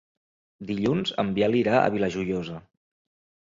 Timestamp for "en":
1.23-1.29